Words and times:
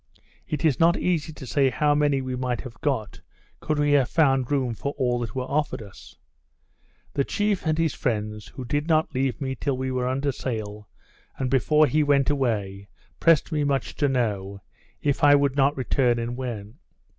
It 0.47 0.65
is 0.65 0.79
not 0.79 0.97
easy 0.97 1.31
to 1.31 1.45
say 1.45 1.69
how 1.69 1.93
many 1.93 2.23
we 2.23 2.35
might 2.35 2.61
have 2.61 2.81
got, 2.81 3.21
could 3.59 3.77
we 3.77 3.91
have 3.91 4.09
found 4.09 4.49
room 4.49 4.73
for 4.73 4.93
all 4.97 5.19
that 5.19 5.35
were 5.35 5.43
offered 5.45 5.83
us. 5.83 6.15
The 7.13 7.23
chief, 7.23 7.67
and 7.67 7.77
his 7.77 7.93
friends, 7.93 8.51
did 8.65 8.87
not 8.87 9.13
leave 9.13 9.39
me 9.39 9.53
till 9.53 9.77
we 9.77 9.91
were 9.91 10.07
under 10.07 10.31
sail, 10.31 10.89
and 11.37 11.51
before 11.51 11.85
he 11.85 12.01
went 12.01 12.31
away, 12.31 12.87
pressed 13.19 13.51
me 13.51 13.63
much 13.63 13.93
to 13.97 14.09
know, 14.09 14.61
if 15.03 15.23
I 15.23 15.35
would 15.35 15.55
not 15.55 15.77
return, 15.77 16.17
and 16.17 16.35
when? 16.35 16.79